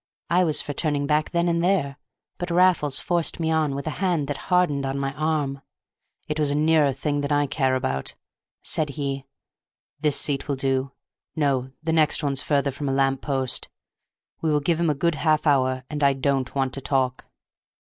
I 0.31 0.43
was 0.43 0.61
for 0.61 0.73
turning 0.73 1.05
back 1.05 1.29
then 1.29 1.47
and 1.47 1.63
there, 1.63 1.97
but 2.39 2.49
Raffles 2.49 2.97
forced 2.97 3.39
me 3.39 3.51
on 3.51 3.75
with 3.75 3.85
a 3.85 3.91
hand 4.01 4.27
that 4.29 4.37
hardened 4.49 4.83
on 4.83 4.97
my 4.97 5.13
arm. 5.13 5.61
"It 6.27 6.39
was 6.39 6.49
a 6.49 6.55
nearer 6.55 6.91
thing 6.91 7.21
than 7.21 7.31
I 7.31 7.45
care 7.45 7.75
about," 7.75 8.15
said 8.63 8.89
he. 8.97 9.25
"This 9.99 10.19
seat 10.19 10.47
will 10.47 10.55
do; 10.55 10.91
no, 11.35 11.69
the 11.83 11.93
next 11.93 12.23
one's 12.23 12.41
further 12.41 12.71
from 12.71 12.89
a 12.89 12.93
lamp 12.93 13.21
post. 13.21 13.69
We 14.41 14.49
will 14.51 14.59
give 14.59 14.79
him 14.79 14.89
a 14.89 14.95
good 14.95 15.13
half 15.13 15.45
hour, 15.45 15.83
and 15.87 16.03
I 16.03 16.13
don't 16.13 16.55
want 16.55 16.73
to 16.73 16.81
talk." 16.81 17.27